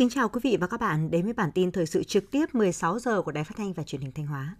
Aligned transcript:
kính 0.00 0.10
chào 0.10 0.28
quý 0.28 0.40
vị 0.42 0.56
và 0.60 0.66
các 0.66 0.80
bạn 0.80 1.10
đến 1.10 1.24
với 1.24 1.32
bản 1.32 1.50
tin 1.54 1.72
thời 1.72 1.86
sự 1.86 2.04
trực 2.04 2.30
tiếp 2.30 2.54
16 2.54 2.98
giờ 2.98 3.22
của 3.22 3.32
Đài 3.32 3.44
Phát 3.44 3.54
thanh 3.56 3.72
và 3.72 3.82
Truyền 3.82 4.00
hình 4.00 4.12
Thanh 4.12 4.26
Hóa. 4.26 4.56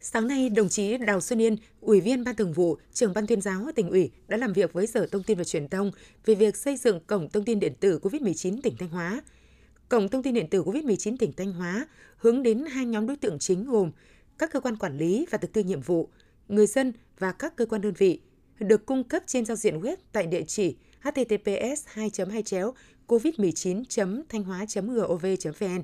Sáng 0.00 0.28
nay, 0.28 0.48
đồng 0.48 0.68
chí 0.68 0.96
Đào 0.96 1.20
Xuân 1.20 1.40
Yên, 1.42 1.56
Ủy 1.80 2.00
viên 2.00 2.24
Ban 2.24 2.36
Thường 2.36 2.52
vụ, 2.52 2.76
trưởng 2.92 3.14
Ban 3.14 3.26
tuyên 3.26 3.40
giáo 3.40 3.66
tỉnh 3.74 3.90
ủy 3.90 4.10
đã 4.28 4.36
làm 4.36 4.52
việc 4.52 4.72
với 4.72 4.86
Sở 4.86 5.06
Thông 5.06 5.22
tin 5.22 5.38
và 5.38 5.44
Truyền 5.44 5.68
thông 5.68 5.90
về 6.26 6.34
việc 6.34 6.56
xây 6.56 6.76
dựng 6.76 7.00
cổng 7.06 7.30
thông 7.30 7.44
tin 7.44 7.60
điện 7.60 7.72
tử 7.80 8.00
COVID-19 8.02 8.60
tỉnh 8.62 8.76
Thanh 8.78 8.88
Hóa. 8.88 9.22
Cổng 9.88 10.08
thông 10.08 10.22
tin 10.22 10.34
điện 10.34 10.46
tử 10.50 10.62
COVID-19 10.62 11.16
tỉnh 11.16 11.32
Thanh 11.32 11.52
Hóa 11.52 11.86
hướng 12.16 12.42
đến 12.42 12.64
hai 12.70 12.86
nhóm 12.86 13.06
đối 13.06 13.16
tượng 13.16 13.38
chính 13.38 13.64
gồm 13.64 13.90
các 14.38 14.50
cơ 14.52 14.60
quan 14.60 14.76
quản 14.76 14.98
lý 14.98 15.26
và 15.30 15.38
thực 15.38 15.54
thi 15.54 15.62
nhiệm 15.62 15.80
vụ, 15.80 16.08
người 16.48 16.66
dân 16.66 16.92
và 17.18 17.32
các 17.32 17.56
cơ 17.56 17.66
quan 17.66 17.80
đơn 17.80 17.92
vị, 17.98 18.20
được 18.58 18.86
cung 18.86 19.04
cấp 19.04 19.22
trên 19.26 19.44
giao 19.44 19.56
diện 19.56 19.80
web 19.80 19.96
tại 20.12 20.26
địa 20.26 20.42
chỉ 20.46 20.76
https 21.00 21.86
2 21.86 22.10
2 22.30 22.42
covid19 23.10 24.42
hóa 24.44 24.64
gov 24.74 25.26
vn 25.60 25.82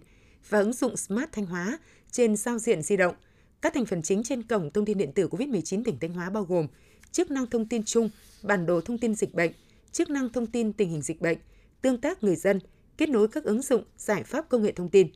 và 0.49 0.59
ứng 0.59 0.73
dụng 0.73 0.97
Smart 0.97 1.33
Thanh 1.33 1.47
Hóa 1.47 1.79
trên 2.11 2.37
giao 2.37 2.59
diện 2.59 2.83
di 2.83 2.97
động. 2.97 3.15
Các 3.61 3.75
thành 3.75 3.87
phần 3.87 4.03
chính 4.03 4.23
trên 4.23 4.43
cổng 4.43 4.71
thông 4.71 4.85
tin 4.85 4.99
điện 4.99 5.13
tử 5.13 5.29
COVID-19 5.29 5.85
tỉnh 5.85 5.99
Thanh 6.01 6.13
Hóa 6.13 6.31
bao 6.31 6.45
gồm 6.45 6.67
chức 7.13 7.31
năng 7.31 7.47
thông 7.47 7.69
tin 7.69 7.83
chung, 7.85 8.11
bản 8.43 8.67
đồ 8.67 8.81
thông 8.81 8.99
tin 8.99 9.15
dịch 9.15 9.35
bệnh, 9.35 9.53
chức 9.93 10.11
năng 10.11 10.29
thông 10.29 10.47
tin 10.47 10.73
tình 10.73 10.91
hình 10.91 11.03
dịch 11.03 11.21
bệnh, 11.21 11.39
tương 11.83 12.01
tác 12.01 12.25
người 12.25 12.37
dân, 12.37 12.61
kết 12.97 13.09
nối 13.09 13.29
các 13.29 13.45
ứng 13.45 13.63
dụng, 13.63 13.85
giải 13.97 14.23
pháp 14.23 14.49
công 14.49 14.63
nghệ 14.63 14.73
thông 14.73 14.89
tin. 14.89 15.09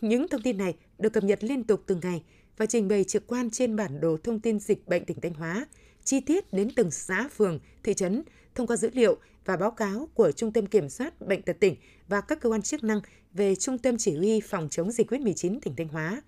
Những 0.00 0.28
thông 0.28 0.42
tin 0.42 0.58
này 0.58 0.74
được 0.98 1.12
cập 1.12 1.24
nhật 1.24 1.44
liên 1.44 1.64
tục 1.64 1.82
từng 1.86 2.00
ngày 2.02 2.22
và 2.56 2.66
trình 2.66 2.88
bày 2.88 3.04
trực 3.04 3.26
quan 3.26 3.50
trên 3.50 3.76
bản 3.76 4.00
đồ 4.00 4.16
thông 4.24 4.40
tin 4.40 4.60
dịch 4.60 4.88
bệnh 4.88 5.04
tỉnh 5.04 5.20
Thanh 5.20 5.34
Hóa, 5.34 5.66
chi 6.04 6.20
tiết 6.20 6.52
đến 6.52 6.70
từng 6.76 6.90
xã, 6.90 7.28
phường, 7.36 7.58
thị 7.82 7.94
trấn 7.94 8.22
thông 8.54 8.66
qua 8.66 8.76
dữ 8.76 8.90
liệu 8.92 9.18
và 9.46 9.56
báo 9.56 9.70
cáo 9.70 10.08
của 10.14 10.32
Trung 10.32 10.52
tâm 10.52 10.66
Kiểm 10.66 10.88
soát 10.88 11.20
Bệnh 11.20 11.42
tật 11.42 11.56
tỉnh 11.60 11.76
và 12.08 12.20
các 12.20 12.40
cơ 12.40 12.50
quan 12.50 12.62
chức 12.62 12.84
năng 12.84 13.00
về 13.32 13.54
Trung 13.54 13.78
tâm 13.78 13.96
Chỉ 13.98 14.16
huy 14.16 14.40
Phòng 14.40 14.68
chống 14.70 14.92
dịch 14.92 15.10
COVID-19 15.10 15.58
tỉnh 15.62 15.76
Thanh 15.76 15.88
Hóa. 15.88 16.22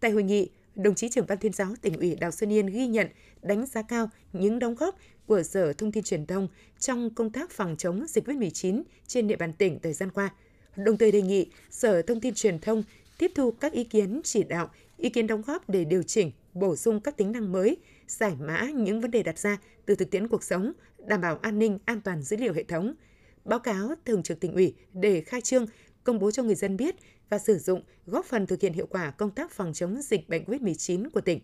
Tại 0.00 0.10
hội 0.10 0.22
nghị, 0.22 0.50
đồng 0.74 0.94
chí 0.94 1.08
trưởng 1.08 1.26
ban 1.28 1.38
tuyên 1.38 1.52
giáo 1.52 1.74
tỉnh 1.82 1.96
ủy 1.98 2.14
Đào 2.14 2.30
Xuân 2.30 2.52
Yên 2.52 2.66
ghi 2.66 2.86
nhận, 2.86 3.08
đánh 3.42 3.66
giá 3.66 3.82
cao 3.82 4.10
những 4.32 4.58
đóng 4.58 4.74
góp 4.74 4.98
của 5.26 5.42
Sở 5.42 5.72
Thông 5.72 5.92
tin 5.92 6.04
Truyền 6.04 6.26
thông 6.26 6.48
trong 6.78 7.14
công 7.14 7.30
tác 7.30 7.50
phòng 7.50 7.76
chống 7.78 8.06
dịch 8.08 8.28
COVID-19 8.28 8.82
trên 9.06 9.26
địa 9.28 9.36
bàn 9.36 9.52
tỉnh 9.52 9.78
thời 9.82 9.92
gian 9.92 10.10
qua. 10.10 10.30
Đồng 10.76 10.96
thời 10.96 11.12
đề 11.12 11.22
nghị 11.22 11.46
Sở 11.70 12.02
Thông 12.02 12.20
tin 12.20 12.34
Truyền 12.34 12.58
thông 12.58 12.82
tiếp 13.18 13.32
thu 13.34 13.50
các 13.50 13.72
ý 13.72 13.84
kiến 13.84 14.20
chỉ 14.24 14.42
đạo, 14.42 14.70
ý 14.96 15.10
kiến 15.10 15.26
đóng 15.26 15.42
góp 15.42 15.70
để 15.70 15.84
điều 15.84 16.02
chỉnh, 16.02 16.30
bổ 16.58 16.76
sung 16.76 17.00
các 17.00 17.16
tính 17.16 17.32
năng 17.32 17.52
mới, 17.52 17.76
giải 18.06 18.36
mã 18.40 18.68
những 18.74 19.00
vấn 19.00 19.10
đề 19.10 19.22
đặt 19.22 19.38
ra 19.38 19.58
từ 19.86 19.94
thực 19.94 20.10
tiễn 20.10 20.28
cuộc 20.28 20.44
sống, 20.44 20.72
đảm 21.06 21.20
bảo 21.20 21.38
an 21.42 21.58
ninh, 21.58 21.78
an 21.84 22.00
toàn 22.00 22.22
dữ 22.22 22.36
liệu 22.36 22.52
hệ 22.52 22.62
thống, 22.62 22.94
báo 23.44 23.58
cáo 23.58 23.94
thường 24.04 24.22
trực 24.22 24.40
tỉnh 24.40 24.52
ủy 24.52 24.74
để 24.92 25.20
khai 25.20 25.40
trương, 25.40 25.66
công 26.04 26.18
bố 26.18 26.30
cho 26.30 26.42
người 26.42 26.54
dân 26.54 26.76
biết 26.76 26.94
và 27.30 27.38
sử 27.38 27.58
dụng 27.58 27.82
góp 28.06 28.24
phần 28.24 28.46
thực 28.46 28.60
hiện 28.60 28.72
hiệu 28.72 28.86
quả 28.86 29.10
công 29.10 29.30
tác 29.30 29.50
phòng 29.50 29.72
chống 29.72 30.02
dịch 30.02 30.28
bệnh 30.28 30.44
COVID-19 30.44 31.10
của 31.10 31.20
tỉnh. 31.20 31.40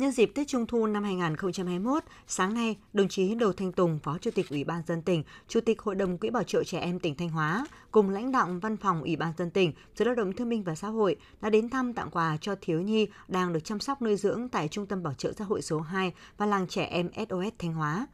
Nhân 0.00 0.12
dịp 0.12 0.32
Tết 0.34 0.48
Trung 0.48 0.66
thu 0.66 0.86
năm 0.86 1.04
2021, 1.04 2.02
sáng 2.26 2.54
nay, 2.54 2.76
đồng 2.92 3.08
chí 3.08 3.34
Đầu 3.34 3.52
Thanh 3.52 3.72
Tùng, 3.72 3.98
Phó 4.02 4.18
Chủ 4.18 4.30
tịch 4.34 4.50
Ủy 4.50 4.64
ban 4.64 4.82
dân 4.86 5.02
tỉnh, 5.02 5.22
Chủ 5.48 5.60
tịch 5.60 5.82
Hội 5.82 5.94
đồng 5.94 6.18
Quỹ 6.18 6.30
bảo 6.30 6.42
trợ 6.42 6.64
trẻ 6.64 6.78
em 6.78 6.98
tỉnh 6.98 7.14
Thanh 7.14 7.28
Hóa, 7.28 7.66
cùng 7.90 8.10
lãnh 8.10 8.32
đạo 8.32 8.48
Văn 8.62 8.76
phòng 8.76 9.02
Ủy 9.02 9.16
ban 9.16 9.32
dân 9.38 9.50
tỉnh, 9.50 9.72
Sở 9.94 10.04
Lao 10.04 10.14
động 10.14 10.32
Thương 10.32 10.48
minh 10.48 10.62
và 10.62 10.74
Xã 10.74 10.88
hội 10.88 11.16
đã 11.40 11.50
đến 11.50 11.68
thăm 11.70 11.92
tặng 11.92 12.10
quà 12.10 12.36
cho 12.40 12.54
thiếu 12.60 12.80
nhi 12.80 13.06
đang 13.28 13.52
được 13.52 13.60
chăm 13.64 13.80
sóc 13.80 14.02
nuôi 14.02 14.16
dưỡng 14.16 14.48
tại 14.48 14.68
Trung 14.68 14.86
tâm 14.86 15.02
Bảo 15.02 15.14
trợ 15.14 15.32
Xã 15.32 15.44
hội 15.44 15.62
số 15.62 15.80
2 15.80 16.12
và 16.38 16.46
làng 16.46 16.66
trẻ 16.68 16.84
em 16.84 17.10
SOS 17.16 17.52
Thanh 17.58 17.72
Hóa. 17.72 18.06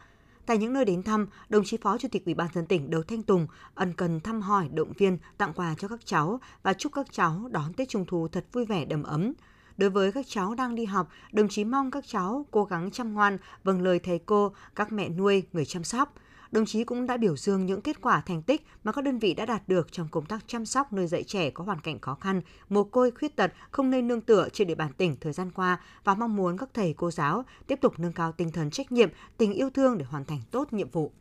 Tại 0.47 0.59
những 0.59 0.73
nơi 0.73 0.85
đến 0.85 1.03
thăm, 1.03 1.27
đồng 1.49 1.65
chí 1.65 1.77
Phó 1.77 1.99
Chủ 1.99 2.09
tịch 2.13 2.25
Ủy 2.25 2.35
ban 2.35 2.49
dân 2.55 2.67
tỉnh 2.67 2.91
Đầu 2.91 3.03
Thanh 3.03 3.23
Tùng 3.23 3.47
ân 3.75 3.93
cần 3.93 4.21
thăm 4.21 4.43
hỏi, 4.43 4.69
động 4.73 4.93
viên, 4.99 5.19
tặng 5.39 5.53
quà 5.55 5.75
cho 5.79 5.89
các 5.89 6.01
cháu 6.07 6.41
và 6.63 6.73
chúc 6.73 6.93
các 6.93 7.07
cháu 7.13 7.49
đón 7.51 7.73
Tết 7.73 7.89
Trung 7.89 8.05
thu 8.09 8.29
thật 8.29 8.45
vui 8.53 8.65
vẻ 8.65 8.85
đầm 8.85 9.03
ấm. 9.03 9.33
Đối 9.77 9.91
với 9.91 10.13
các 10.13 10.27
cháu 10.29 10.55
đang 10.55 10.75
đi 10.75 10.85
học, 10.85 11.09
đồng 11.33 11.49
chí 11.49 11.65
mong 11.65 11.91
các 11.91 12.05
cháu 12.07 12.47
cố 12.51 12.65
gắng 12.65 12.91
chăm 12.91 13.15
ngoan, 13.15 13.39
vâng 13.65 13.83
lời 13.83 13.99
thầy 13.99 14.19
cô, 14.19 14.53
các 14.75 14.93
mẹ 14.93 15.09
nuôi, 15.09 15.43
người 15.53 15.65
chăm 15.65 15.85
sóc– 15.85 16.15
đồng 16.57 16.67
chí 16.67 16.85
cũng 16.85 17.07
đã 17.07 17.17
biểu 17.17 17.37
dương 17.37 17.67
những 17.67 17.81
kết 17.81 18.01
quả 18.01 18.21
thành 18.21 18.43
tích 18.43 18.67
mà 18.85 18.93
các 18.93 19.05
đơn 19.05 19.19
vị 19.19 19.35
đã 19.35 19.47
đạt 19.47 19.69
được 19.69 19.93
trong 19.93 20.09
công 20.11 20.27
tác 20.27 20.45
chăm 20.47 20.67
sóc 20.67 20.93
nuôi 20.93 21.07
dạy 21.07 21.25
trẻ 21.25 21.51
có 21.51 21.65
hoàn 21.65 21.81
cảnh 21.81 21.99
khó 21.99 22.15
khăn, 22.15 22.41
mồ 22.69 22.85
côi 22.85 23.11
khuyết 23.11 23.37
tật, 23.37 23.53
không 23.71 23.91
nơi 23.91 24.03
nương 24.03 24.21
tựa 24.21 24.49
trên 24.53 24.69
địa 24.69 24.75
bàn 24.75 24.93
tỉnh 24.93 25.17
thời 25.21 25.33
gian 25.33 25.51
qua 25.51 25.81
và 26.05 26.15
mong 26.15 26.37
muốn 26.37 26.59
các 26.59 26.69
thầy 26.75 26.95
cô 26.97 27.11
giáo 27.11 27.45
tiếp 27.67 27.79
tục 27.81 27.95
nâng 27.99 28.13
cao 28.13 28.33
tinh 28.33 28.53
thần 28.53 28.71
trách 28.71 28.93
nhiệm, 28.93 29.09
tình 29.37 29.53
yêu 29.53 29.71
thương 29.71 29.99
để 29.99 30.05
hoàn 30.05 30.25
thành 30.25 30.41
tốt 30.51 30.73
nhiệm 30.73 30.91
vụ. 30.91 31.13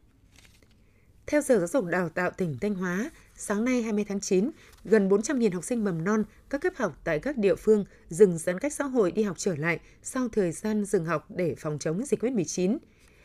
Theo 1.27 1.41
Sở 1.41 1.57
Giáo 1.57 1.67
dục 1.67 1.85
Đào 1.85 2.09
tạo 2.09 2.31
tỉnh 2.31 2.57
Thanh 2.61 2.75
Hóa, 2.75 3.11
sáng 3.35 3.65
nay 3.65 3.81
20 3.81 4.05
tháng 4.07 4.19
9, 4.19 4.51
gần 4.83 5.09
400.000 5.09 5.53
học 5.53 5.63
sinh 5.63 5.83
mầm 5.83 6.03
non 6.03 6.23
các 6.49 6.61
cấp 6.61 6.73
học 6.75 6.99
tại 7.03 7.19
các 7.19 7.37
địa 7.37 7.55
phương 7.55 7.85
dừng 8.09 8.37
giãn 8.37 8.59
cách 8.59 8.73
xã 8.73 8.83
hội 8.83 9.11
đi 9.11 9.23
học 9.23 9.37
trở 9.37 9.55
lại 9.55 9.79
sau 10.03 10.29
thời 10.29 10.51
gian 10.51 10.85
dừng 10.85 11.05
học 11.05 11.27
để 11.29 11.55
phòng 11.57 11.79
chống 11.79 12.05
dịch 12.05 12.23
COVID-19. 12.23 12.77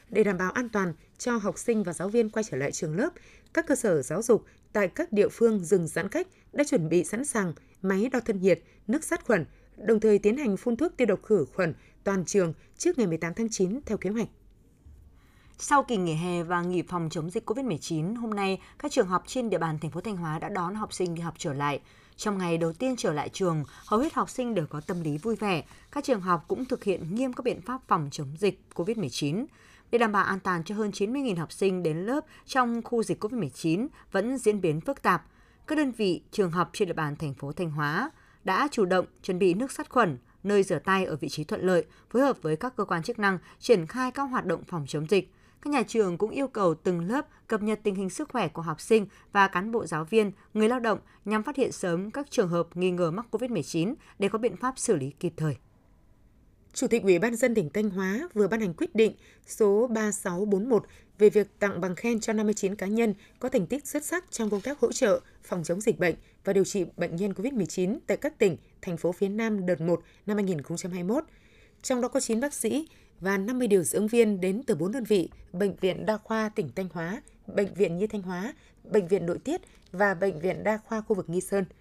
Để 0.09 0.25
đảm 0.25 0.39
bảo 0.39 0.50
an 0.50 0.69
toàn 0.69 0.94
cho 1.19 1.37
học 1.37 1.59
sinh 1.59 1.83
và 1.83 1.93
giáo 1.93 2.09
viên 2.09 2.31
quay 2.31 2.44
trở 2.44 2.56
lại 2.56 2.72
trường 2.72 2.97
lớp, 2.97 3.10
các 3.55 3.66
cơ 3.66 3.75
sở 3.75 4.03
giáo 4.03 4.22
dục 4.22 4.44
tại 4.72 4.89
các 4.89 5.12
địa 5.12 5.28
phương 5.28 5.65
dừng 5.65 5.87
giãn 5.87 6.09
cách 6.09 6.27
đã 6.53 6.65
chuẩn 6.65 6.89
bị 6.89 7.05
sẵn 7.05 7.25
sàng 7.25 7.53
máy 7.83 8.09
đo 8.12 8.21
thân 8.21 8.41
nhiệt, 8.41 8.60
nước 8.87 9.05
sát 9.05 9.25
khuẩn, 9.25 9.44
đồng 9.77 10.00
thời 10.00 10.19
tiến 10.19 10.37
hành 10.37 10.56
phun 10.56 10.77
thuốc 10.77 10.93
tiêu 10.97 11.06
độc 11.06 11.22
khử 11.22 11.47
khuẩn 11.55 11.75
toàn 12.05 12.25
trường 12.25 12.53
trước 12.78 12.99
ngày 12.99 13.06
18 13.06 13.34
tháng 13.34 13.49
9 13.50 13.81
theo 13.87 13.99
kế 13.99 14.10
hoạch. 14.10 14.28
Sau 15.62 15.82
kỳ 15.82 15.97
nghỉ 15.97 16.15
hè 16.15 16.43
và 16.43 16.62
nghỉ 16.62 16.82
phòng 16.82 17.09
chống 17.10 17.31
dịch 17.31 17.50
COVID-19, 17.50 18.16
hôm 18.16 18.31
nay 18.31 18.60
các 18.78 18.93
trường 18.93 19.06
học 19.06 19.22
trên 19.26 19.50
địa 19.50 19.59
bàn 19.59 19.78
thành 19.78 19.91
phố 19.91 20.00
Thanh 20.00 20.16
Hóa 20.16 20.38
đã 20.38 20.48
đón 20.48 20.75
học 20.75 20.93
sinh 20.93 21.15
đi 21.15 21.22
học 21.22 21.34
trở 21.38 21.53
lại. 21.53 21.81
Trong 22.16 22.38
ngày 22.38 22.59
đầu 22.59 22.72
tiên 22.72 22.94
trở 22.98 23.12
lại 23.12 23.28
trường, 23.28 23.65
hầu 23.87 24.00
hết 24.00 24.15
học 24.15 24.31
sinh 24.31 24.54
đều 24.54 24.66
có 24.66 24.81
tâm 24.81 25.00
lý 25.00 25.19
vui 25.19 25.37
vẻ. 25.37 25.65
Các 25.91 26.04
trường 26.04 26.21
học 26.21 26.44
cũng 26.48 26.65
thực 26.65 26.84
hiện 26.84 27.15
nghiêm 27.15 27.32
các 27.32 27.44
biện 27.44 27.60
pháp 27.60 27.81
phòng 27.88 28.09
chống 28.12 28.28
dịch 28.38 28.60
COVID-19 28.75 29.44
để 29.91 29.98
đảm 29.98 30.12
bảo 30.12 30.25
an 30.25 30.41
toàn 30.41 30.65
cho 30.65 30.75
hơn 30.75 30.91
90.000 30.91 31.37
học 31.37 31.53
sinh 31.53 31.82
đến 31.82 31.97
lớp 31.97 32.21
trong 32.47 32.82
khu 32.82 33.03
dịch 33.03 33.25
COVID-19 33.25 33.87
vẫn 34.12 34.38
diễn 34.38 34.60
biến 34.60 34.81
phức 34.81 35.03
tạp. 35.03 35.27
Các 35.66 35.78
đơn 35.78 35.92
vị, 35.92 36.22
trường 36.31 36.50
học 36.50 36.71
trên 36.72 36.88
địa 36.88 36.94
bàn 36.94 37.16
thành 37.16 37.34
phố 37.34 37.53
Thanh 37.53 37.71
Hóa 37.71 38.10
đã 38.44 38.69
chủ 38.72 38.84
động 38.84 39.06
chuẩn 39.22 39.38
bị 39.38 39.54
nước 39.54 39.72
sát 39.72 39.88
khuẩn, 39.91 40.19
nơi 40.42 40.62
rửa 40.62 40.78
tay 40.78 41.04
ở 41.04 41.16
vị 41.16 41.28
trí 41.28 41.44
thuận 41.44 41.66
lợi, 41.66 41.84
phối 42.10 42.22
hợp 42.22 42.42
với 42.42 42.56
các 42.56 42.77
cơ 42.77 42.84
quan 42.84 43.03
chức 43.03 43.19
năng 43.19 43.38
triển 43.59 43.87
khai 43.87 44.10
các 44.10 44.22
hoạt 44.22 44.47
động 44.47 44.62
phòng 44.65 44.84
chống 44.88 45.06
dịch. 45.10 45.32
Các 45.62 45.71
nhà 45.71 45.82
trường 45.82 46.19
cũng 46.19 46.31
yêu 46.31 46.48
cầu 46.48 46.75
từng 46.75 47.00
lớp 47.00 47.26
cập 47.47 47.62
nhật 47.62 47.81
tình 47.82 47.94
hình 47.94 48.10
sức 48.10 48.28
khỏe 48.28 48.48
của 48.48 48.62
học 48.62 48.81
sinh 48.81 49.06
và 49.32 49.48
cán 49.48 49.72
bộ 49.72 49.87
giáo 49.87 50.04
viên, 50.04 50.32
người 50.54 50.69
lao 50.69 50.81
động 50.81 50.98
nhằm 51.25 51.43
phát 51.43 51.56
hiện 51.56 51.72
sớm 51.72 52.10
các 52.10 52.31
trường 52.31 52.48
hợp 52.48 52.76
nghi 52.76 52.91
ngờ 52.91 53.10
mắc 53.10 53.26
COVID-19 53.31 53.94
để 54.19 54.28
có 54.28 54.38
biện 54.38 54.56
pháp 54.56 54.78
xử 54.78 54.97
lý 54.97 55.10
kịp 55.10 55.32
thời. 55.37 55.56
Chủ 56.72 56.87
tịch 56.87 57.03
Ủy 57.03 57.19
ban 57.19 57.37
dân 57.37 57.54
tỉnh 57.54 57.71
Thanh 57.71 57.91
Hóa 57.91 58.28
vừa 58.34 58.48
ban 58.48 58.60
hành 58.60 58.75
quyết 58.75 58.94
định 58.94 59.12
số 59.47 59.87
3641 59.87 60.84
về 61.19 61.31
việc 61.31 61.59
tặng 61.59 61.81
bằng 61.81 61.94
khen 61.94 62.21
cho 62.21 62.32
59 62.32 62.75
cá 62.75 62.87
nhân 62.87 63.15
có 63.38 63.48
thành 63.48 63.66
tích 63.66 63.87
xuất 63.87 64.04
sắc 64.04 64.25
trong 64.31 64.50
công 64.50 64.60
tác 64.60 64.78
hỗ 64.78 64.92
trợ 64.92 65.21
phòng 65.42 65.65
chống 65.65 65.81
dịch 65.81 65.98
bệnh 65.98 66.15
và 66.44 66.53
điều 66.53 66.65
trị 66.65 66.84
bệnh 66.97 67.16
nhân 67.16 67.32
COVID-19 67.32 67.98
tại 68.06 68.16
các 68.16 68.38
tỉnh, 68.38 68.56
thành 68.82 68.97
phố 68.97 69.12
phía 69.12 69.28
Nam 69.28 69.66
đợt 69.66 69.81
1 69.81 70.03
năm 70.27 70.37
2021. 70.37 71.25
Trong 71.82 72.00
đó 72.00 72.09
có 72.09 72.21
9 72.21 72.41
bác 72.41 72.54
sĩ 72.54 72.88
và 73.20 73.38
50 73.38 73.69
điều 73.69 73.82
dưỡng 73.82 74.08
viên 74.08 74.41
đến 74.41 74.62
từ 74.66 74.75
4 74.75 74.92
đơn 74.92 75.04
vị, 75.04 75.28
Bệnh 75.53 75.76
viện 75.76 76.06
Đa 76.06 76.16
khoa 76.16 76.48
tỉnh 76.48 76.69
Thanh 76.76 76.88
Hóa, 76.92 77.22
Bệnh 77.47 77.75
viện 77.75 77.97
Nhi 77.97 78.06
Thanh 78.06 78.22
Hóa, 78.22 78.54
Bệnh 78.84 79.08
viện 79.08 79.26
Nội 79.26 79.38
tiết 79.38 79.60
và 79.92 80.14
Bệnh 80.14 80.41
viện 80.41 80.64
Đa 80.64 80.78
khoa 80.84 81.00
khu 81.00 81.16
vực 81.16 81.30
Nghi 81.30 81.41
Sơn– 81.41 81.64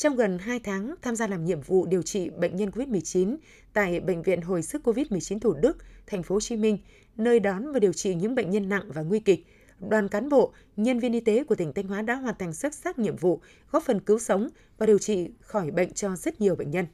trong 0.00 0.16
gần 0.16 0.38
2 0.38 0.60
tháng 0.60 0.94
tham 1.02 1.16
gia 1.16 1.26
làm 1.26 1.44
nhiệm 1.44 1.60
vụ 1.60 1.86
điều 1.86 2.02
trị 2.02 2.30
bệnh 2.30 2.56
nhân 2.56 2.70
COVID-19 2.70 3.36
tại 3.72 4.00
Bệnh 4.00 4.22
viện 4.22 4.40
Hồi 4.40 4.62
sức 4.62 4.86
COVID-19 4.88 5.38
Thủ 5.38 5.52
Đức, 5.52 5.76
thành 6.06 6.22
phố 6.22 6.34
Hồ 6.34 6.40
Chí 6.40 6.56
Minh, 6.56 6.78
nơi 7.16 7.40
đón 7.40 7.72
và 7.72 7.78
điều 7.78 7.92
trị 7.92 8.14
những 8.14 8.34
bệnh 8.34 8.50
nhân 8.50 8.68
nặng 8.68 8.90
và 8.94 9.02
nguy 9.02 9.20
kịch, 9.20 9.46
đoàn 9.88 10.08
cán 10.08 10.28
bộ, 10.28 10.52
nhân 10.76 10.98
viên 10.98 11.12
y 11.12 11.20
tế 11.20 11.44
của 11.44 11.54
tỉnh 11.54 11.72
Thanh 11.72 11.88
Hóa 11.88 12.02
đã 12.02 12.14
hoàn 12.14 12.34
thành 12.38 12.52
xuất 12.52 12.74
sắc 12.74 12.98
nhiệm 12.98 13.16
vụ, 13.16 13.40
góp 13.70 13.82
phần 13.82 14.00
cứu 14.00 14.18
sống 14.18 14.48
và 14.78 14.86
điều 14.86 14.98
trị 14.98 15.30
khỏi 15.40 15.70
bệnh 15.70 15.92
cho 15.92 16.16
rất 16.16 16.40
nhiều 16.40 16.56
bệnh 16.56 16.70
nhân. 16.70 16.86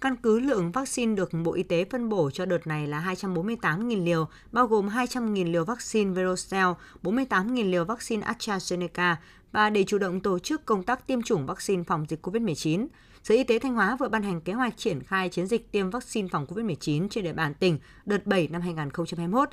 Căn 0.00 0.16
cứ 0.16 0.40
lượng 0.40 0.72
vaccine 0.72 1.14
được 1.14 1.30
Bộ 1.44 1.52
Y 1.54 1.62
tế 1.62 1.84
phân 1.84 2.08
bổ 2.08 2.30
cho 2.30 2.46
đợt 2.46 2.66
này 2.66 2.86
là 2.86 3.14
248.000 3.20 4.04
liều, 4.04 4.28
bao 4.52 4.66
gồm 4.66 4.88
200.000 4.88 5.52
liều 5.52 5.64
vaccine 5.64 6.10
Verocell, 6.10 6.68
48.000 7.02 7.70
liều 7.70 7.84
vaccine 7.84 8.26
AstraZeneca 8.26 9.14
và 9.52 9.70
để 9.70 9.84
chủ 9.84 9.98
động 9.98 10.20
tổ 10.20 10.38
chức 10.38 10.64
công 10.64 10.82
tác 10.82 11.06
tiêm 11.06 11.22
chủng 11.22 11.46
vaccine 11.46 11.82
phòng 11.82 12.06
dịch 12.08 12.26
COVID-19, 12.26 12.86
Sở 13.22 13.34
Y 13.34 13.44
tế 13.44 13.58
Thanh 13.58 13.74
Hóa 13.74 13.96
vừa 13.96 14.08
ban 14.08 14.22
hành 14.22 14.40
kế 14.40 14.52
hoạch 14.52 14.76
triển 14.76 15.02
khai 15.02 15.28
chiến 15.28 15.46
dịch 15.46 15.72
tiêm 15.72 15.90
vaccine 15.90 16.28
phòng 16.28 16.46
COVID-19 16.46 17.08
trên 17.08 17.24
địa 17.24 17.32
bàn 17.32 17.54
tỉnh 17.54 17.78
đợt 18.06 18.26
7 18.26 18.48
năm 18.48 18.60
2021. 18.60 19.48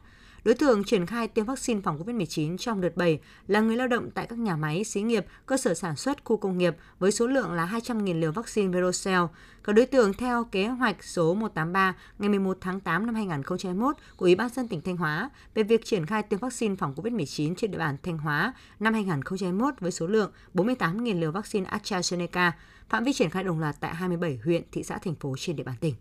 Đối 0.45 0.56
tượng 0.56 0.83
triển 0.83 1.06
khai 1.06 1.27
tiêm 1.27 1.45
vaccine 1.45 1.81
phòng 1.81 2.00
COVID-19 2.00 2.57
trong 2.57 2.81
đợt 2.81 2.97
7 2.97 3.19
là 3.47 3.59
người 3.59 3.75
lao 3.75 3.88
động 3.88 4.12
tại 4.12 4.25
các 4.25 4.39
nhà 4.39 4.56
máy, 4.56 4.83
xí 4.83 5.01
nghiệp, 5.01 5.25
cơ 5.45 5.57
sở 5.57 5.74
sản 5.74 5.95
xuất, 5.95 6.24
khu 6.24 6.38
công 6.38 6.57
nghiệp 6.57 6.75
với 7.00 7.12
số 7.12 7.27
lượng 7.27 7.53
là 7.53 7.65
200.000 7.65 8.19
liều 8.19 8.31
vaccine 8.31 8.74
Verocell. 8.74 9.24
Các 9.63 9.74
đối 9.74 9.86
tượng 9.86 10.13
theo 10.13 10.44
kế 10.44 10.68
hoạch 10.68 11.03
số 11.03 11.33
183 11.33 11.95
ngày 12.19 12.30
11 12.30 12.57
tháng 12.62 12.80
8 12.80 13.06
năm 13.06 13.15
2021 13.15 13.95
của 14.18 14.25
Ủy 14.25 14.36
ban 14.36 14.50
dân 14.50 14.68
tỉnh 14.68 14.81
Thanh 14.81 14.97
Hóa 14.97 15.30
về 15.56 15.63
việc 15.63 15.86
triển 15.86 16.06
khai 16.06 16.24
tiêm 16.24 16.39
vaccine 16.39 16.75
phòng 16.75 16.95
COVID-19 16.95 17.56
trên 17.56 17.71
địa 17.71 17.77
bàn 17.77 17.97
Thanh 18.03 18.18
Hóa 18.18 18.53
năm 18.80 18.94
2021 18.94 19.74
với 19.80 19.92
số 19.92 20.07
lượng 20.07 20.31
48.000 20.53 21.19
liều 21.19 21.31
vaccine 21.31 21.69
AstraZeneca, 21.69 22.51
phạm 22.89 23.03
vi 23.03 23.13
triển 23.13 23.30
khai 23.30 23.44
đồng 23.44 23.59
loạt 23.59 23.75
tại 23.80 23.95
27 23.95 24.39
huyện, 24.44 24.63
thị 24.71 24.83
xã, 24.83 24.97
thành 24.97 25.15
phố 25.15 25.36
trên 25.38 25.56
địa 25.56 25.63
bàn 25.63 25.75
tỉnh. 25.80 25.95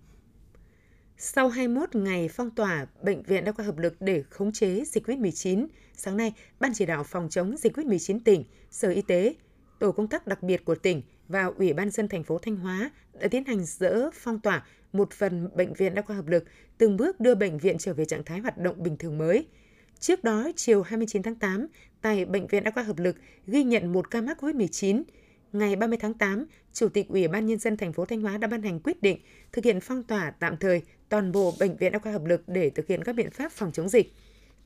Sau 1.26 1.48
21 1.48 1.94
ngày 1.94 2.28
phong 2.28 2.50
tỏa 2.50 2.86
Bệnh 3.02 3.22
viện 3.22 3.44
Đa 3.44 3.52
khoa 3.52 3.64
Hợp 3.64 3.78
lực 3.78 3.96
để 4.00 4.22
khống 4.30 4.52
chế 4.52 4.84
dịch 4.84 5.06
COVID-19, 5.06 5.66
sáng 5.94 6.16
nay, 6.16 6.32
Ban 6.60 6.74
chỉ 6.74 6.86
đạo 6.86 7.04
phòng 7.04 7.28
chống 7.30 7.56
dịch 7.56 7.76
COVID-19 7.76 8.18
tỉnh, 8.24 8.44
Sở 8.70 8.90
Y 8.90 9.02
tế, 9.02 9.34
Tổ 9.78 9.92
công 9.92 10.08
tác 10.08 10.26
đặc 10.26 10.42
biệt 10.42 10.64
của 10.64 10.74
tỉnh 10.74 11.02
và 11.28 11.44
Ủy 11.44 11.72
ban 11.72 11.90
dân 11.90 12.08
thành 12.08 12.24
phố 12.24 12.38
Thanh 12.38 12.56
Hóa 12.56 12.90
đã 13.20 13.28
tiến 13.28 13.44
hành 13.44 13.64
dỡ 13.64 14.10
phong 14.14 14.40
tỏa 14.40 14.66
một 14.92 15.12
phần 15.12 15.48
Bệnh 15.56 15.72
viện 15.72 15.94
Đa 15.94 16.02
khoa 16.02 16.16
Hợp 16.16 16.26
lực, 16.26 16.44
từng 16.78 16.96
bước 16.96 17.20
đưa 17.20 17.34
bệnh 17.34 17.58
viện 17.58 17.78
trở 17.78 17.94
về 17.94 18.04
trạng 18.04 18.24
thái 18.24 18.38
hoạt 18.38 18.58
động 18.58 18.82
bình 18.82 18.96
thường 18.96 19.18
mới. 19.18 19.46
Trước 20.00 20.24
đó, 20.24 20.50
chiều 20.56 20.82
29 20.82 21.22
tháng 21.22 21.34
8, 21.36 21.66
tại 22.00 22.24
Bệnh 22.24 22.46
viện 22.46 22.64
Đa 22.64 22.70
khoa 22.70 22.82
Hợp 22.82 22.98
lực 22.98 23.16
ghi 23.46 23.64
nhận 23.64 23.92
một 23.92 24.10
ca 24.10 24.20
mắc 24.20 24.44
COVID-19, 24.44 25.02
ngày 25.54 25.76
30 25.76 25.98
tháng 25.98 26.14
8, 26.14 26.46
Chủ 26.72 26.88
tịch 26.88 27.08
Ủy 27.08 27.28
ban 27.28 27.46
Nhân 27.46 27.58
dân 27.58 27.76
thành 27.76 27.92
phố 27.92 28.04
Thanh 28.04 28.20
Hóa 28.20 28.38
đã 28.38 28.48
ban 28.48 28.62
hành 28.62 28.80
quyết 28.80 29.02
định 29.02 29.18
thực 29.52 29.64
hiện 29.64 29.80
phong 29.80 30.02
tỏa 30.02 30.30
tạm 30.30 30.56
thời 30.56 30.82
toàn 31.08 31.32
bộ 31.32 31.54
Bệnh 31.60 31.76
viện 31.76 31.92
Đa 31.92 31.98
khoa 31.98 32.12
Hợp 32.12 32.24
lực 32.24 32.42
để 32.46 32.70
thực 32.70 32.86
hiện 32.86 33.04
các 33.04 33.12
biện 33.12 33.30
pháp 33.30 33.52
phòng 33.52 33.72
chống 33.72 33.88
dịch. 33.88 34.14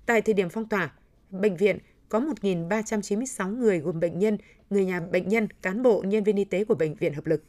Tại 0.06 0.22
thời 0.22 0.34
điểm 0.34 0.48
phong 0.48 0.68
tỏa, 0.68 0.92
bệnh 1.30 1.56
viện 1.56 1.78
có 2.08 2.20
1.396 2.20 3.56
người 3.58 3.78
gồm 3.78 4.00
bệnh 4.00 4.18
nhân, 4.18 4.38
người 4.70 4.84
nhà 4.84 5.00
bệnh 5.00 5.28
nhân, 5.28 5.48
cán 5.62 5.82
bộ, 5.82 6.02
nhân 6.06 6.24
viên 6.24 6.36
y 6.36 6.44
tế 6.44 6.64
của 6.64 6.74
Bệnh 6.74 6.94
viện 6.94 7.14
Hợp 7.14 7.26
lực. 7.26 7.42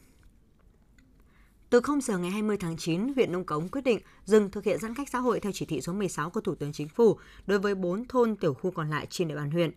Từ 1.69 1.81
0 1.81 2.01
giờ 2.01 2.17
ngày 2.17 2.31
20 2.31 2.57
tháng 2.59 2.77
9, 2.77 3.13
huyện 3.15 3.31
Nông 3.31 3.45
Cống 3.45 3.69
quyết 3.69 3.81
định 3.81 3.99
dừng 4.25 4.51
thực 4.51 4.63
hiện 4.63 4.79
giãn 4.79 4.95
cách 4.95 5.09
xã 5.09 5.19
hội 5.19 5.39
theo 5.39 5.51
chỉ 5.51 5.65
thị 5.65 5.81
số 5.81 5.93
16 5.93 6.29
của 6.29 6.41
Thủ 6.41 6.55
tướng 6.55 6.71
Chính 6.73 6.87
phủ 6.87 7.17
đối 7.47 7.59
với 7.59 7.75
4 7.75 8.07
thôn 8.07 8.35
tiểu 8.35 8.53
khu 8.53 8.71
còn 8.71 8.89
lại 8.89 9.07
trên 9.09 9.27
địa 9.27 9.35
bàn 9.35 9.51
huyện. 9.51 9.71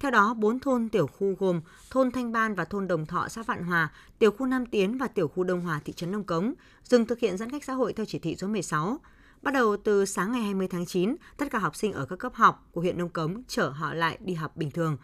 Theo 0.00 0.10
đó, 0.10 0.34
4 0.34 0.60
thôn 0.60 0.88
tiểu 0.88 1.06
khu 1.06 1.34
gồm 1.38 1.60
thôn 1.90 2.10
Thanh 2.10 2.32
Ban 2.32 2.54
và 2.54 2.64
thôn 2.64 2.88
Đồng 2.88 3.06
Thọ 3.06 3.28
xã 3.28 3.42
Vạn 3.42 3.64
Hòa, 3.64 3.92
tiểu 4.18 4.30
khu 4.30 4.46
Nam 4.46 4.66
Tiến 4.66 4.98
và 4.98 5.08
tiểu 5.08 5.28
khu 5.28 5.44
Đông 5.44 5.60
Hòa 5.60 5.80
thị 5.84 5.92
trấn 5.92 6.10
Nông 6.10 6.24
Cống 6.24 6.54
dừng 6.84 7.06
thực 7.06 7.18
hiện 7.18 7.36
giãn 7.36 7.50
cách 7.50 7.64
xã 7.64 7.72
hội 7.72 7.92
theo 7.92 8.06
chỉ 8.06 8.18
thị 8.18 8.36
số 8.36 8.48
16. 8.48 8.98
Bắt 9.42 9.54
đầu 9.54 9.76
từ 9.76 10.04
sáng 10.04 10.32
ngày 10.32 10.42
20 10.42 10.68
tháng 10.68 10.86
9, 10.86 11.16
tất 11.36 11.50
cả 11.50 11.58
học 11.58 11.76
sinh 11.76 11.92
ở 11.92 12.06
các 12.06 12.18
cấp 12.18 12.34
học 12.34 12.68
của 12.72 12.80
huyện 12.80 12.98
Nông 12.98 13.08
Cống 13.08 13.42
trở 13.48 13.68
họ 13.68 13.94
lại 13.94 14.18
đi 14.20 14.34
học 14.34 14.56
bình 14.56 14.70
thường. 14.70 14.96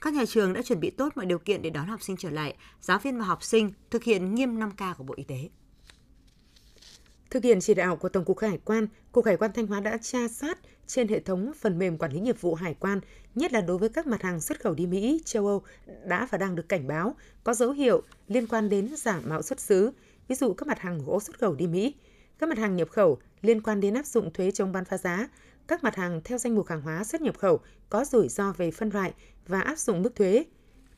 Các 0.00 0.14
nhà 0.14 0.24
trường 0.26 0.52
đã 0.52 0.62
chuẩn 0.62 0.80
bị 0.80 0.90
tốt 0.90 1.12
mọi 1.16 1.26
điều 1.26 1.38
kiện 1.38 1.62
để 1.62 1.70
đón 1.70 1.86
học 1.86 2.02
sinh 2.02 2.16
trở 2.16 2.30
lại, 2.30 2.56
giáo 2.80 2.98
viên 2.98 3.18
và 3.18 3.24
học 3.24 3.42
sinh 3.42 3.72
thực 3.90 4.04
hiện 4.04 4.34
nghiêm 4.34 4.60
5K 4.60 4.94
của 4.94 5.04
Bộ 5.04 5.14
Y 5.16 5.24
tế. 5.24 5.48
Thực 7.34 7.44
hiện 7.44 7.60
chỉ 7.60 7.74
đạo 7.74 7.96
của 7.96 8.08
Tổng 8.08 8.24
cục 8.24 8.38
Hải 8.38 8.58
quan, 8.64 8.86
Cục 9.12 9.24
Hải 9.24 9.36
quan 9.36 9.52
Thanh 9.52 9.66
Hóa 9.66 9.80
đã 9.80 9.96
tra 10.02 10.28
sát 10.28 10.58
trên 10.86 11.08
hệ 11.08 11.20
thống 11.20 11.52
phần 11.60 11.78
mềm 11.78 11.98
quản 11.98 12.12
lý 12.12 12.20
nghiệp 12.20 12.40
vụ 12.40 12.54
hải 12.54 12.74
quan, 12.74 13.00
nhất 13.34 13.52
là 13.52 13.60
đối 13.60 13.78
với 13.78 13.88
các 13.88 14.06
mặt 14.06 14.22
hàng 14.22 14.40
xuất 14.40 14.60
khẩu 14.60 14.74
đi 14.74 14.86
Mỹ, 14.86 15.22
châu 15.24 15.46
Âu 15.46 15.62
đã 16.06 16.28
và 16.30 16.38
đang 16.38 16.54
được 16.54 16.68
cảnh 16.68 16.86
báo 16.86 17.16
có 17.44 17.54
dấu 17.54 17.70
hiệu 17.70 18.02
liên 18.28 18.46
quan 18.46 18.68
đến 18.68 18.88
giả 18.96 19.20
mạo 19.24 19.42
xuất 19.42 19.60
xứ, 19.60 19.90
ví 20.28 20.34
dụ 20.34 20.54
các 20.54 20.68
mặt 20.68 20.78
hàng 20.78 20.98
gỗ 21.06 21.20
xuất 21.20 21.38
khẩu 21.38 21.54
đi 21.54 21.66
Mỹ, 21.66 21.94
các 22.38 22.48
mặt 22.48 22.58
hàng 22.58 22.76
nhập 22.76 22.88
khẩu 22.90 23.18
liên 23.42 23.62
quan 23.62 23.80
đến 23.80 23.94
áp 23.94 24.06
dụng 24.06 24.32
thuế 24.32 24.50
chống 24.50 24.72
bán 24.72 24.84
phá 24.84 24.98
giá, 24.98 25.28
các 25.66 25.84
mặt 25.84 25.96
hàng 25.96 26.20
theo 26.24 26.38
danh 26.38 26.54
mục 26.54 26.66
hàng 26.66 26.82
hóa 26.82 27.04
xuất 27.04 27.20
nhập 27.20 27.38
khẩu 27.38 27.60
có 27.90 28.04
rủi 28.04 28.28
ro 28.28 28.52
về 28.52 28.70
phân 28.70 28.90
loại 28.90 29.12
và 29.46 29.60
áp 29.60 29.78
dụng 29.78 30.02
mức 30.02 30.14
thuế. 30.16 30.44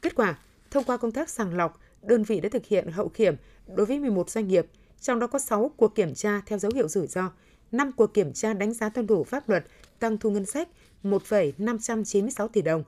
Kết 0.03 0.15
quả, 0.15 0.39
thông 0.71 0.85
qua 0.85 0.97
công 0.97 1.13
tác 1.13 1.31
sàng 1.31 1.57
lọc, 1.57 1.81
đơn 2.03 2.23
vị 2.23 2.41
đã 2.41 2.49
thực 2.49 2.67
hiện 2.67 2.91
hậu 2.91 3.09
kiểm 3.09 3.37
đối 3.67 3.87
với 3.87 3.99
11 3.99 4.31
doanh 4.31 4.49
nghiệp, 4.49 4.67
trong 5.01 5.19
đó 5.19 5.27
có 5.27 5.39
6 5.39 5.71
cuộc 5.77 5.95
kiểm 5.95 6.15
tra 6.15 6.41
theo 6.47 6.59
dấu 6.59 6.73
hiệu 6.75 6.89
rủi 6.89 7.07
ro, 7.07 7.31
5 7.73 7.93
cuộc 7.93 8.15
kiểm 8.15 8.33
tra 8.33 8.53
đánh 8.53 8.75
giá 8.75 8.89
tuân 8.89 9.07
thủ 9.07 9.25
pháp 9.25 9.49
luật, 9.49 9.65
tăng 9.99 10.19
thu 10.19 10.31
ngân 10.31 10.47
sách 10.47 10.69
1,596 11.03 12.49
tỷ 12.49 12.63
đồng. 12.63 12.85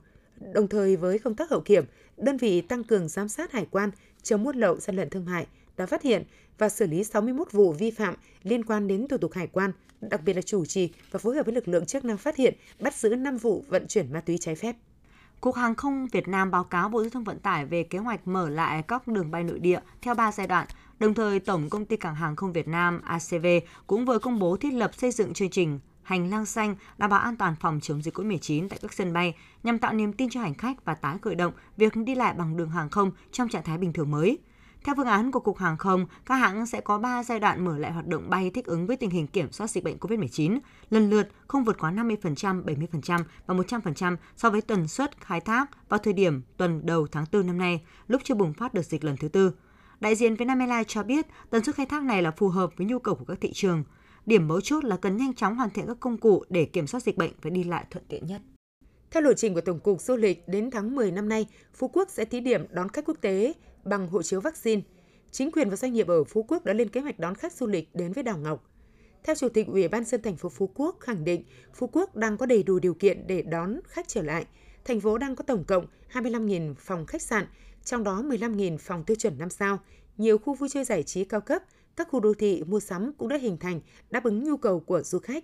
Đồng 0.53 0.67
thời 0.67 0.95
với 0.95 1.19
công 1.19 1.35
tác 1.35 1.49
hậu 1.49 1.61
kiểm, 1.61 1.85
đơn 2.17 2.37
vị 2.37 2.61
tăng 2.61 2.83
cường 2.83 3.07
giám 3.07 3.29
sát 3.29 3.51
hải 3.51 3.67
quan, 3.71 3.91
chống 4.23 4.43
buôn 4.43 4.55
lậu 4.55 4.79
gian 4.79 4.95
lận 4.95 5.09
thương 5.09 5.25
mại 5.25 5.47
đã 5.77 5.85
phát 5.85 6.01
hiện 6.01 6.23
và 6.57 6.69
xử 6.69 6.87
lý 6.87 7.03
61 7.03 7.51
vụ 7.51 7.73
vi 7.73 7.91
phạm 7.91 8.15
liên 8.43 8.65
quan 8.65 8.87
đến 8.87 9.07
thủ 9.07 9.17
tục 9.17 9.33
hải 9.33 9.47
quan, 9.47 9.71
đặc 10.01 10.21
biệt 10.25 10.33
là 10.33 10.41
chủ 10.41 10.65
trì 10.65 10.93
và 11.11 11.19
phối 11.19 11.35
hợp 11.35 11.45
với 11.45 11.55
lực 11.55 11.67
lượng 11.67 11.85
chức 11.85 12.05
năng 12.05 12.17
phát 12.17 12.35
hiện, 12.35 12.53
bắt 12.79 12.95
giữ 12.95 13.15
5 13.15 13.37
vụ 13.37 13.63
vận 13.67 13.87
chuyển 13.87 14.13
ma 14.13 14.21
túy 14.21 14.37
trái 14.37 14.55
phép. 14.55 14.75
Cục 15.41 15.55
Hàng 15.55 15.75
không 15.75 16.07
Việt 16.11 16.27
Nam 16.27 16.51
báo 16.51 16.63
cáo 16.63 16.89
Bộ 16.89 17.01
Giao 17.01 17.09
thông 17.09 17.23
Vận 17.23 17.39
tải 17.39 17.65
về 17.65 17.83
kế 17.83 17.97
hoạch 17.97 18.27
mở 18.27 18.49
lại 18.49 18.83
các 18.87 19.07
đường 19.07 19.31
bay 19.31 19.43
nội 19.43 19.59
địa 19.59 19.79
theo 20.01 20.15
3 20.15 20.31
giai 20.31 20.47
đoạn. 20.47 20.67
Đồng 20.99 21.13
thời, 21.13 21.39
Tổng 21.39 21.69
Công 21.69 21.85
ty 21.85 21.97
Cảng 21.97 22.15
hàng 22.15 22.35
không 22.35 22.53
Việt 22.53 22.67
Nam 22.67 23.01
ACV 23.01 23.45
cũng 23.87 24.05
vừa 24.05 24.19
công 24.19 24.39
bố 24.39 24.57
thiết 24.57 24.73
lập 24.73 24.91
xây 24.97 25.11
dựng 25.11 25.33
chương 25.33 25.49
trình 25.49 25.79
hành 26.03 26.29
lang 26.29 26.45
xanh 26.45 26.75
đảm 26.97 27.09
bảo 27.09 27.19
an 27.19 27.35
toàn 27.35 27.55
phòng 27.59 27.79
chống 27.81 28.01
dịch 28.01 28.17
COVID-19 28.17 28.69
tại 28.69 28.79
các 28.81 28.93
sân 28.93 29.13
bay 29.13 29.35
nhằm 29.63 29.79
tạo 29.79 29.93
niềm 29.93 30.13
tin 30.13 30.29
cho 30.29 30.41
hành 30.41 30.53
khách 30.53 30.85
và 30.85 30.93
tái 30.93 31.17
khởi 31.21 31.35
động 31.35 31.53
việc 31.77 31.95
đi 31.95 32.15
lại 32.15 32.33
bằng 32.33 32.57
đường 32.57 32.69
hàng 32.69 32.89
không 32.89 33.11
trong 33.31 33.49
trạng 33.49 33.63
thái 33.63 33.77
bình 33.77 33.93
thường 33.93 34.11
mới. 34.11 34.37
Theo 34.83 34.95
phương 34.95 35.07
án 35.07 35.31
của 35.31 35.39
Cục 35.39 35.57
Hàng 35.57 35.77
không, 35.77 36.05
các 36.25 36.35
hãng 36.35 36.65
sẽ 36.65 36.81
có 36.81 36.97
3 36.97 37.23
giai 37.23 37.39
đoạn 37.39 37.65
mở 37.65 37.77
lại 37.77 37.91
hoạt 37.91 38.07
động 38.07 38.29
bay 38.29 38.51
thích 38.53 38.65
ứng 38.65 38.87
với 38.87 38.97
tình 38.97 39.09
hình 39.09 39.27
kiểm 39.27 39.51
soát 39.51 39.67
dịch 39.67 39.83
bệnh 39.83 39.97
COVID-19, 39.97 40.59
lần 40.89 41.09
lượt 41.09 41.27
không 41.47 41.63
vượt 41.63 41.77
quá 41.79 41.91
50%, 41.91 42.63
70% 42.63 43.23
và 43.45 43.55
100% 43.55 44.15
so 44.37 44.49
với 44.49 44.61
tần 44.61 44.87
suất 44.87 45.21
khai 45.21 45.39
thác 45.39 45.89
vào 45.89 45.99
thời 45.99 46.13
điểm 46.13 46.41
tuần 46.57 46.85
đầu 46.85 47.07
tháng 47.11 47.25
4 47.31 47.47
năm 47.47 47.57
nay, 47.57 47.81
lúc 48.07 48.21
chưa 48.23 48.35
bùng 48.35 48.53
phát 48.53 48.73
đợt 48.73 48.85
dịch 48.85 49.03
lần 49.03 49.17
thứ 49.17 49.27
tư. 49.27 49.53
Đại 49.99 50.15
diện 50.15 50.35
Vietnam 50.35 50.59
Airlines 50.59 50.87
cho 50.87 51.03
biết 51.03 51.25
tần 51.49 51.63
suất 51.63 51.75
khai 51.75 51.85
thác 51.85 52.03
này 52.03 52.21
là 52.21 52.31
phù 52.31 52.47
hợp 52.47 52.69
với 52.77 52.87
nhu 52.87 52.99
cầu 52.99 53.15
của 53.15 53.25
các 53.25 53.37
thị 53.41 53.51
trường. 53.53 53.83
Điểm 54.25 54.47
mấu 54.47 54.61
chốt 54.61 54.83
là 54.83 54.97
cần 54.97 55.17
nhanh 55.17 55.33
chóng 55.33 55.55
hoàn 55.55 55.69
thiện 55.69 55.87
các 55.87 55.97
công 55.99 56.17
cụ 56.17 56.43
để 56.49 56.65
kiểm 56.65 56.87
soát 56.87 57.03
dịch 57.03 57.17
bệnh 57.17 57.31
và 57.41 57.49
đi 57.49 57.63
lại 57.63 57.85
thuận 57.89 58.03
tiện 58.07 58.25
nhất. 58.25 58.41
Theo 59.11 59.23
lộ 59.23 59.33
trình 59.33 59.53
của 59.53 59.61
Tổng 59.61 59.79
cục 59.79 60.01
Du 60.01 60.15
lịch, 60.15 60.47
đến 60.47 60.71
tháng 60.71 60.95
10 60.95 61.11
năm 61.11 61.29
nay, 61.29 61.47
Phú 61.73 61.87
Quốc 61.87 62.09
sẽ 62.09 62.25
thí 62.25 62.39
điểm 62.39 62.65
đón 62.69 62.89
khách 62.89 63.05
quốc 63.05 63.17
tế 63.21 63.53
bằng 63.83 64.07
hộ 64.07 64.23
chiếu 64.23 64.41
vaccine. 64.41 64.81
Chính 65.31 65.51
quyền 65.51 65.69
và 65.69 65.75
doanh 65.75 65.93
nghiệp 65.93 66.07
ở 66.07 66.23
Phú 66.23 66.45
Quốc 66.47 66.65
đã 66.65 66.73
lên 66.73 66.89
kế 66.89 67.01
hoạch 67.01 67.19
đón 67.19 67.35
khách 67.35 67.53
du 67.53 67.67
lịch 67.67 67.95
đến 67.95 68.13
với 68.13 68.23
đảo 68.23 68.37
Ngọc. 68.37 68.69
Theo 69.23 69.35
Chủ 69.35 69.49
tịch 69.49 69.67
Ủy 69.67 69.87
ban 69.87 70.03
dân 70.03 70.21
thành 70.21 70.37
phố 70.37 70.49
Phú 70.49 70.69
Quốc 70.75 70.97
khẳng 70.99 71.23
định, 71.23 71.43
Phú 71.73 71.89
Quốc 71.93 72.15
đang 72.15 72.37
có 72.37 72.45
đầy 72.45 72.63
đủ 72.63 72.79
điều 72.79 72.93
kiện 72.93 73.27
để 73.27 73.41
đón 73.41 73.79
khách 73.87 74.07
trở 74.07 74.21
lại. 74.21 74.45
Thành 74.85 74.99
phố 74.99 75.17
đang 75.17 75.35
có 75.35 75.43
tổng 75.43 75.63
cộng 75.63 75.85
25.000 76.11 76.73
phòng 76.77 77.05
khách 77.05 77.21
sạn, 77.21 77.45
trong 77.89 78.03
đó 78.03 78.23
15.000 78.27 78.77
phòng 78.77 79.03
tiêu 79.03 79.15
chuẩn 79.15 79.37
5 79.37 79.49
sao, 79.49 79.79
nhiều 80.17 80.37
khu 80.37 80.53
vui 80.53 80.69
chơi 80.69 80.83
giải 80.83 81.03
trí 81.03 81.25
cao 81.25 81.41
cấp, 81.41 81.63
các 81.95 82.07
khu 82.11 82.19
đô 82.19 82.33
thị 82.33 82.63
mua 82.67 82.79
sắm 82.79 83.13
cũng 83.17 83.27
đã 83.27 83.37
hình 83.37 83.57
thành 83.57 83.81
đáp 84.09 84.23
ứng 84.23 84.43
nhu 84.43 84.57
cầu 84.57 84.79
của 84.79 85.03
du 85.03 85.19
khách. 85.19 85.43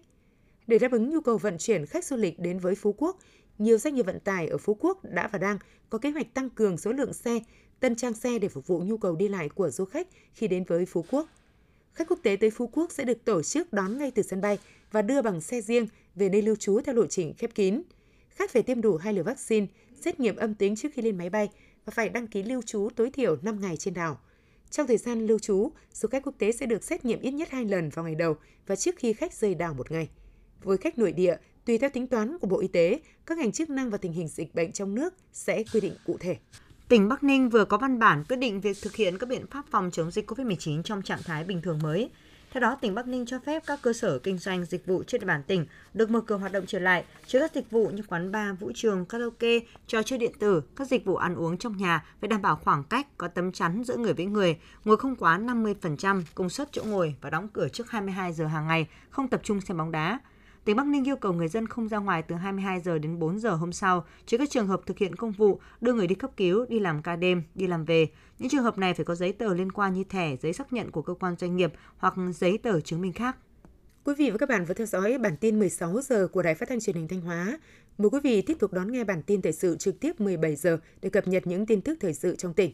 Để 0.67 0.79
đáp 0.79 0.91
ứng 0.91 1.10
nhu 1.10 1.22
cầu 1.22 1.38
vận 1.38 1.58
chuyển 1.58 1.86
khách 1.86 2.05
du 2.05 2.15
lịch 2.15 2.39
đến 2.39 2.60
với 2.60 2.75
Phú 2.75 2.96
Quốc, 2.98 3.19
nhiều 3.58 3.77
doanh 3.77 3.96
nghiệp 3.96 4.05
vận 4.05 4.19
tải 4.19 4.48
ở 4.48 4.58
Phú 4.58 4.77
Quốc 4.79 5.00
đã 5.03 5.27
và 5.27 5.39
đang 5.39 5.58
có 5.89 5.98
kế 5.98 6.12
hoạch 6.12 6.34
tăng 6.34 6.50
cường 6.50 6.77
số 6.77 6.91
lượng 6.91 7.13
xe, 7.13 7.39
tân 7.79 7.96
trang 7.96 8.13
xe 8.13 8.39
để 8.39 8.48
phục 8.48 8.67
vụ 8.67 8.79
nhu 8.79 8.98
cầu 8.98 9.15
đi 9.15 9.27
lại 9.27 9.50
của 9.50 9.69
du 9.69 9.86
khách 9.86 10.08
khi 10.34 10.48
đến 10.48 10.63
với 10.63 10.86
Phú 10.86 11.05
Quốc. 11.12 11.29
Khách 11.93 12.08
quốc 12.10 12.19
tế 12.24 12.36
tới 12.36 12.50
Phú 12.50 12.69
Quốc 12.74 12.91
sẽ 12.91 13.03
được 13.03 13.25
tổ 13.25 13.43
chức 13.43 13.74
đón 13.74 13.98
ngay 13.98 14.12
từ 14.12 14.22
sân 14.22 14.41
bay 14.41 14.58
và 14.91 15.01
đưa 15.01 15.22
bằng 15.22 15.41
xe 15.41 15.62
riêng 15.62 15.88
về 16.15 16.29
nơi 16.29 16.41
lưu 16.41 16.55
trú 16.55 16.81
theo 16.81 16.96
lộ 16.96 17.05
trình 17.05 17.34
khép 17.38 17.55
kín. 17.55 17.81
Khách 18.29 18.51
phải 18.51 18.63
tiêm 18.63 18.81
đủ 18.81 18.98
hai 18.98 19.13
liều 19.13 19.24
vaccine, 19.24 19.67
xét 20.01 20.19
nghiệm 20.19 20.36
âm 20.36 20.55
tính 20.55 20.75
trước 20.75 20.89
khi 20.93 21.01
lên 21.01 21.17
máy 21.17 21.29
bay 21.29 21.50
và 21.86 21.92
phải 21.92 22.10
đăng 22.10 22.27
ký 22.27 22.44
lưu 22.44 22.62
trú 22.62 22.89
tối 22.96 23.10
thiểu 23.10 23.38
5 23.42 23.62
ngày 23.62 23.77
trên 23.77 23.94
đảo. 23.94 24.20
Trong 24.70 24.88
thời 24.88 24.98
gian 24.98 25.25
lưu 25.25 25.39
trú, 25.39 25.72
du 25.94 26.10
khách 26.10 26.24
quốc 26.24 26.36
tế 26.38 26.51
sẽ 26.51 26.65
được 26.65 26.84
xét 26.84 27.06
nghiệm 27.06 27.22
ít 27.22 27.32
nhất 27.32 27.50
2 27.51 27.65
lần 27.65 27.89
vào 27.89 28.06
ngày 28.06 28.15
đầu 28.15 28.36
và 28.68 28.75
trước 28.75 28.96
khi 28.98 29.13
khách 29.13 29.34
rời 29.34 29.56
đảo 29.56 29.74
một 29.74 29.92
ngày. 29.92 30.10
Với 30.63 30.77
khách 30.77 30.98
nội 30.98 31.12
địa, 31.12 31.36
tùy 31.65 31.77
theo 31.77 31.89
tính 31.89 32.08
toán 32.08 32.38
của 32.39 32.48
Bộ 32.48 32.60
Y 32.60 32.68
tế, 32.68 33.00
các 33.25 33.38
ngành 33.38 33.51
chức 33.51 33.70
năng 33.70 33.89
và 33.89 33.98
tình 33.98 34.13
hình 34.13 34.27
dịch 34.27 34.56
bệnh 34.56 34.72
trong 34.72 34.96
nước 34.96 35.13
sẽ 35.34 35.63
quy 35.74 35.82
định 35.82 35.94
cụ 36.06 36.18
thể. 36.20 36.38
Tỉnh 36.88 37.10
Bắc 37.10 37.24
Ninh 37.24 37.50
vừa 37.50 37.65
có 37.65 37.77
văn 37.77 38.00
bản 38.00 38.24
quyết 38.30 38.38
định 38.38 38.62
việc 38.62 38.77
thực 38.82 38.96
hiện 38.96 39.18
các 39.18 39.30
biện 39.30 39.48
pháp 39.48 39.65
phòng 39.72 39.92
chống 39.92 40.12
dịch 40.12 40.32
COVID-19 40.32 40.84
trong 40.84 41.01
trạng 41.01 41.24
thái 41.24 41.44
bình 41.44 41.62
thường 41.62 41.80
mới. 41.84 42.10
Theo 42.55 42.62
đó, 42.62 42.77
tỉnh 42.81 42.95
Bắc 42.95 43.07
Ninh 43.07 43.25
cho 43.25 43.39
phép 43.39 43.63
các 43.65 43.79
cơ 43.81 43.93
sở 43.93 44.19
kinh 44.19 44.38
doanh 44.38 44.65
dịch 44.65 44.85
vụ 44.85 45.03
trên 45.03 45.21
địa 45.21 45.27
bàn 45.27 45.43
tỉnh 45.43 45.65
được 45.93 46.09
mở 46.09 46.21
cửa 46.21 46.38
hoạt 46.38 46.51
động 46.51 46.63
trở 46.67 46.79
lại, 46.79 47.03
trừ 47.27 47.39
các 47.39 47.51
dịch 47.55 47.71
vụ 47.71 47.88
như 47.88 48.03
quán 48.07 48.31
bar, 48.31 48.59
vũ 48.59 48.71
trường, 48.75 49.05
karaoke, 49.05 49.59
trò 49.88 50.03
chơi 50.03 50.19
điện 50.19 50.31
tử, 50.39 50.62
các 50.75 50.88
dịch 50.88 51.05
vụ 51.05 51.15
ăn 51.15 51.35
uống 51.35 51.57
trong 51.57 51.77
nhà 51.77 52.05
phải 52.21 52.27
đảm 52.27 52.41
bảo 52.41 52.55
khoảng 52.55 52.83
cách, 52.83 53.07
có 53.17 53.27
tấm 53.27 53.51
chắn 53.51 53.83
giữa 53.83 53.97
người 53.97 54.13
với 54.13 54.25
người, 54.25 54.57
ngồi 54.85 54.97
không 54.97 55.15
quá 55.15 55.38
50% 55.38 56.21
công 56.35 56.50
suất 56.50 56.71
chỗ 56.71 56.83
ngồi 56.83 57.15
và 57.21 57.29
đóng 57.29 57.47
cửa 57.53 57.67
trước 57.67 57.91
22 57.91 58.33
giờ 58.33 58.47
hàng 58.47 58.67
ngày, 58.67 58.88
không 59.09 59.27
tập 59.27 59.41
trung 59.43 59.62
xem 59.62 59.77
bóng 59.77 59.91
đá 59.91 60.19
tỉnh 60.65 60.75
Bắc 60.75 60.88
Ninh 60.88 61.07
yêu 61.07 61.15
cầu 61.15 61.34
người 61.34 61.48
dân 61.48 61.67
không 61.67 61.88
ra 61.88 61.98
ngoài 61.98 62.22
từ 62.22 62.36
22 62.36 62.79
giờ 62.79 63.00
đến 63.00 63.19
4 63.19 63.39
giờ 63.39 63.55
hôm 63.55 63.74
sau, 63.74 64.05
trừ 64.25 64.38
các 64.38 64.50
trường 64.50 64.67
hợp 64.67 64.81
thực 64.86 64.98
hiện 64.98 65.15
công 65.15 65.31
vụ, 65.31 65.60
đưa 65.81 65.93
người 65.93 66.07
đi 66.07 66.15
cấp 66.15 66.31
cứu, 66.38 66.65
đi 66.65 66.79
làm 66.79 67.01
ca 67.01 67.15
đêm, 67.15 67.43
đi 67.55 67.67
làm 67.67 67.86
về. 67.86 68.07
Những 68.39 68.50
trường 68.50 68.63
hợp 68.63 68.77
này 68.77 68.93
phải 68.93 69.05
có 69.05 69.15
giấy 69.15 69.31
tờ 69.31 69.53
liên 69.53 69.72
quan 69.72 69.93
như 69.93 70.03
thẻ, 70.03 70.36
giấy 70.41 70.53
xác 70.53 70.74
nhận 70.74 70.91
của 70.91 71.01
cơ 71.01 71.13
quan 71.13 71.36
doanh 71.39 71.55
nghiệp 71.55 71.74
hoặc 71.98 72.13
giấy 72.36 72.57
tờ 72.57 72.79
chứng 72.79 73.01
minh 73.01 73.13
khác. 73.13 73.38
Quý 74.03 74.13
vị 74.17 74.29
và 74.31 74.38
các 74.38 74.50
bạn 74.50 74.65
vừa 74.65 74.74
theo 74.74 74.88
dõi 74.88 75.17
bản 75.17 75.38
tin 75.38 75.60
16 75.60 76.01
giờ 76.01 76.27
của 76.27 76.41
Đài 76.41 76.55
Phát 76.55 76.69
thanh 76.69 76.79
Truyền 76.79 76.95
hình 76.95 77.07
Thanh 77.07 77.22
Hóa. 77.22 77.60
Mời 77.98 78.10
quý 78.10 78.19
vị 78.24 78.41
tiếp 78.41 78.57
tục 78.60 78.74
đón 78.74 78.91
nghe 78.91 79.03
bản 79.03 79.24
tin 79.24 79.41
thời 79.41 79.53
sự 79.53 79.77
trực 79.77 80.00
tiếp 80.00 80.22
17 80.22 80.55
giờ 80.55 80.77
để 81.01 81.10
cập 81.10 81.27
nhật 81.27 81.48
những 81.48 81.65
tin 81.65 81.81
tức 81.81 81.98
thời 82.01 82.13
sự 82.13 82.36
trong 82.36 82.53
tỉnh. 82.53 82.72